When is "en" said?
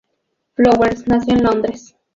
1.35-1.43